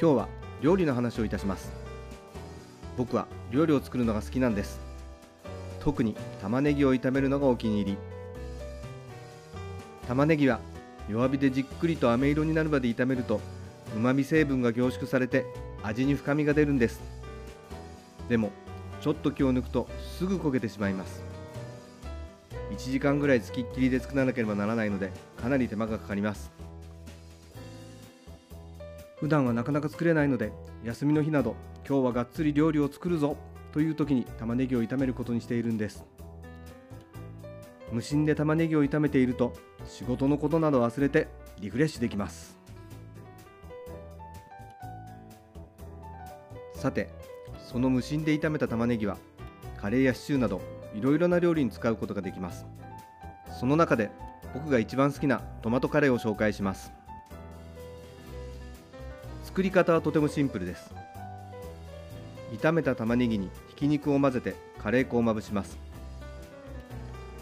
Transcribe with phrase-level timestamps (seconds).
[0.00, 0.28] 今日は
[0.60, 1.72] 料理の話をいたします。
[2.96, 4.78] 僕は料理を作るのが好きなんです。
[5.80, 7.98] 特に玉ねぎを炒めるのがお気に入り。
[10.06, 10.60] 玉ねぎは
[11.10, 13.40] 弱火でじっくりと飴色になるまで炒めると
[13.96, 15.46] 旨味成分が凝縮されて
[15.82, 17.00] 味に深みが出るんです。
[18.28, 18.52] でも
[19.00, 21.24] ちょっと気を抜くとすぐ焦げてしまいます。
[22.70, 25.10] 1時間ぐらいつきっきりで作らなければならないので
[25.42, 26.52] かなり手間がかかります。
[29.20, 30.52] 普段はなかなか作れないので
[30.84, 33.36] 休みの日など今日はがっつり料理を作るぞ
[33.72, 36.04] という時に玉ねぎを炒めることにしているんです。
[37.90, 39.54] 無心で玉ねぎを炒めていると
[39.86, 42.58] 仕事のことなど忘れてリフレッシュできます。
[46.74, 47.08] さて
[47.66, 49.16] その無心で炒めた玉ねぎは
[49.80, 50.60] カレーやシチューなど
[50.94, 52.66] いろいろな料理に使うことができます。
[53.58, 54.10] その中で
[54.54, 56.92] 僕が一番好きなトマトカレーを紹介します。
[59.58, 60.94] 作り方はとてもシンプルです。
[62.52, 65.76] 炒めた玉ねぎにひき肉を混ぜてカレー粉をまぶします。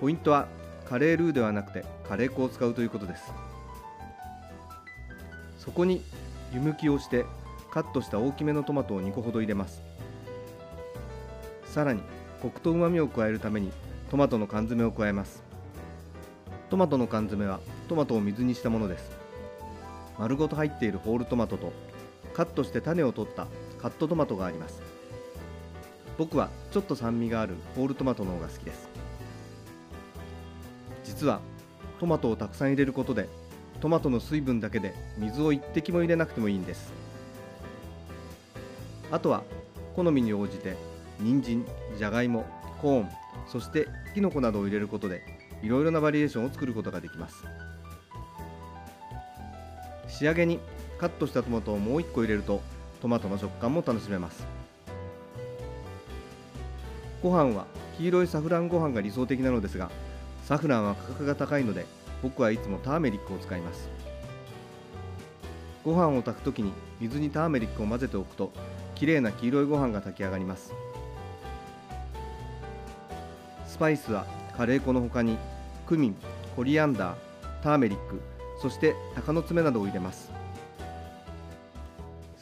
[0.00, 0.48] ポイントは
[0.86, 3.32] カレールーではなくてカレー粉を使うということです。
[5.60, 6.02] そこに
[6.52, 7.26] 湯むきをして
[7.70, 9.80] カットした大きめのトマトを2個ほど入れます。
[11.66, 12.02] さらに
[12.42, 13.70] コクとうまみを加えるために
[14.10, 15.44] トマトの缶詰を加えます。
[16.70, 19.12] トマトの缶詰はトマトを水にしたものです。
[20.18, 21.72] 丸ごと入っているホールトマトと
[22.40, 23.48] カットして種を取った
[23.82, 24.80] カットトマトがあります。
[26.16, 28.88] 僕はちょっと酸味があるホールトマトの方が好きです。
[31.04, 31.42] 実は
[31.98, 33.28] トマトをたくさん入れることで
[33.82, 36.94] トマトの水分だけで水を一滴も入れなくてもいいんです。
[39.12, 39.42] あとは
[39.94, 40.76] 好みに応じて
[41.18, 41.66] 人参、
[41.98, 42.46] じゃがいも、
[42.80, 43.10] コーン
[43.48, 45.20] そしてきのこなどを入れることで
[45.62, 47.44] いろいろなバリエーションを作ることができます。
[50.08, 50.58] 仕上げに
[51.00, 52.60] カットしたトマトをもう1個入れると
[53.00, 54.46] トマトの食感も楽しめます。
[57.22, 57.64] ご飯は
[57.96, 59.90] 黄色いサフランご飯が理想的なのですが
[60.44, 61.86] サフランは価格が高いので
[62.22, 63.88] 僕はいつもターメリックを使います。
[65.82, 68.52] ご飯を炊くときに水にターメリックを混ぜておくと
[68.94, 70.74] 綺麗な黄色いご飯が炊き上がります。
[73.66, 75.38] スパイスはカレー粉の他に
[75.86, 76.16] クミン、
[76.54, 77.16] コリアンダー、
[77.62, 78.20] ターメリック
[78.60, 80.39] そして鷹の爪などを入れます。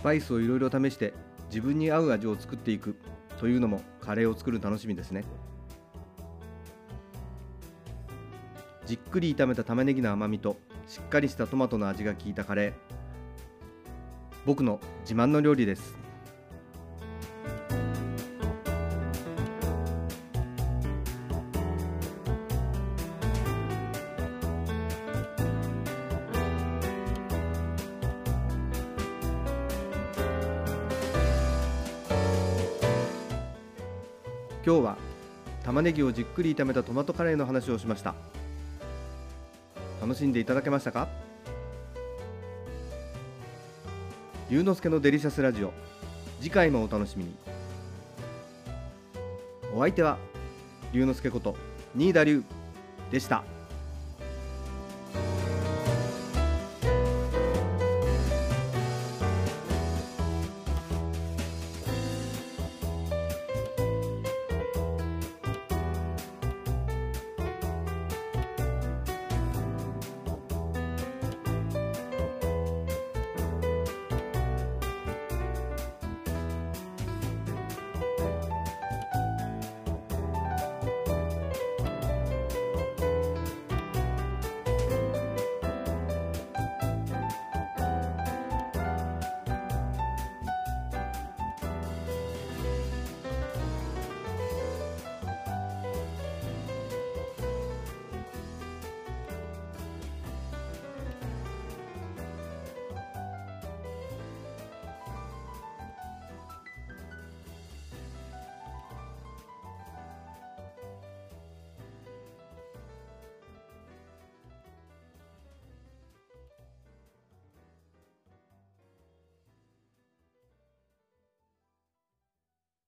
[0.00, 1.12] スパイスをいろいろ試して
[1.50, 2.96] 自分に合う味を作っていく
[3.38, 5.24] というのもカレーを作る楽しみですね。
[8.86, 10.56] じっくり炒めた玉ねぎの甘みと
[10.88, 12.72] しっかりしたトマトの味が効いたカレー。
[14.46, 15.99] 僕の自慢の料理です。
[34.64, 34.96] 今日は
[35.64, 38.14] 玉ねぎをじっくり炒めたトマトカレーの話をしました。
[40.00, 41.08] 楽しんでいただけましたか？
[44.50, 45.72] 龍之介のデリシャスラジオ。
[46.40, 47.34] 次回もお楽しみに。
[49.74, 50.18] お相手は
[50.92, 51.56] 龍之介こと
[51.94, 52.42] 新田龍
[53.10, 53.44] でした。